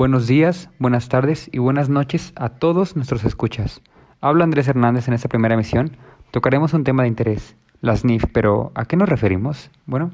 [0.00, 3.82] Buenos días, buenas tardes y buenas noches a todos nuestros escuchas.
[4.22, 5.98] Habla Andrés Hernández en esta primera emisión.
[6.30, 9.70] Tocaremos un tema de interés, las NIF, pero ¿a qué nos referimos?
[9.84, 10.10] Bueno,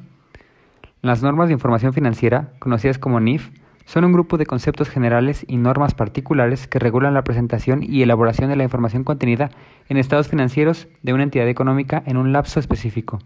[1.02, 3.50] las normas de información financiera, conocidas como NIF,
[3.84, 8.50] son un grupo de conceptos generales y normas particulares que regulan la presentación y elaboración
[8.50, 9.50] de la información contenida
[9.88, 13.20] en estados financieros de una entidad económica en un lapso específico.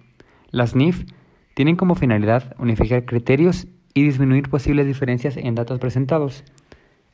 [0.50, 1.06] Las NIF
[1.54, 6.44] tienen como finalidad unificar criterios y disminuir posibles diferencias en datos presentados.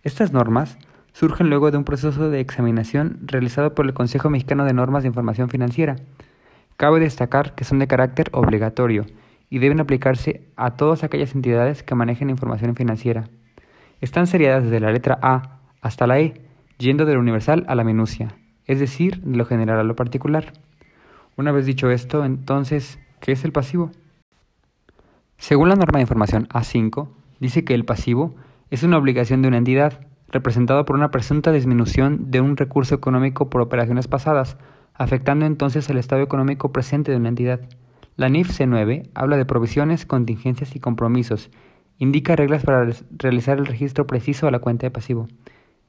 [0.03, 0.79] Estas normas
[1.13, 5.09] surgen luego de un proceso de examinación realizado por el Consejo Mexicano de Normas de
[5.09, 5.97] Información Financiera.
[6.77, 9.07] Cabe destacar que son de carácter obligatorio
[9.49, 13.29] y deben aplicarse a todas aquellas entidades que manejen información financiera.
[14.01, 16.35] Están seriadas desde la letra A hasta la E,
[16.79, 18.29] yendo de lo universal a la minucia,
[18.67, 20.53] es decir, de lo general a lo particular.
[21.37, 23.91] Una vez dicho esto, entonces, ¿qué es el pasivo?
[25.39, 27.09] Según la norma de información A5,
[27.41, 28.35] dice que el pasivo
[28.71, 33.49] es una obligación de una entidad, representado por una presunta disminución de un recurso económico
[33.49, 34.57] por operaciones pasadas,
[34.95, 37.61] afectando entonces el estado económico presente de una entidad.
[38.17, 41.51] La NIF C9 habla de provisiones, contingencias y compromisos,
[41.99, 45.29] indica reglas para realizar el registro preciso a la cuenta de pasivo.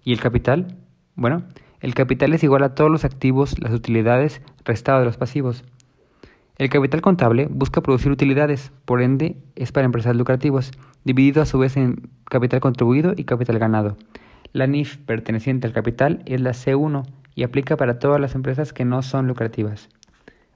[0.04, 0.78] ¿Y el capital?
[1.16, 1.44] Bueno,
[1.80, 5.64] el capital es igual a todos los activos, las utilidades, restado de los pasivos.
[6.58, 10.72] El capital contable busca producir utilidades, por ende es para empresas lucrativos,
[11.04, 13.96] dividido a su vez en capital contribuido y capital ganado.
[14.54, 17.04] La NIF perteneciente al capital es la C1
[17.36, 19.90] y aplica para todas las empresas que no son lucrativas.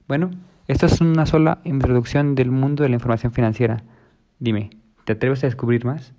[0.08, 0.30] Bueno,
[0.66, 3.84] esto es una sola introducción del mundo de la información financiera.
[4.40, 4.70] Dime,
[5.04, 6.14] ¿te atreves a descubrir más?